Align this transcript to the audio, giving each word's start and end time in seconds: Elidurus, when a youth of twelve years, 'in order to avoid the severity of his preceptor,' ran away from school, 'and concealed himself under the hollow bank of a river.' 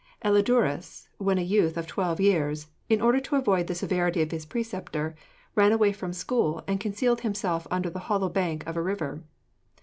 Elidurus, 0.25 1.09
when 1.19 1.37
a 1.37 1.43
youth 1.43 1.77
of 1.77 1.85
twelve 1.85 2.19
years, 2.19 2.65
'in 2.89 2.99
order 3.01 3.19
to 3.19 3.35
avoid 3.35 3.67
the 3.67 3.75
severity 3.75 4.23
of 4.23 4.31
his 4.31 4.47
preceptor,' 4.47 5.13
ran 5.53 5.71
away 5.71 5.93
from 5.93 6.11
school, 6.11 6.63
'and 6.67 6.79
concealed 6.79 7.21
himself 7.21 7.67
under 7.69 7.87
the 7.91 7.99
hollow 8.09 8.27
bank 8.27 8.65
of 8.65 8.75
a 8.75 8.81
river.' 8.81 9.21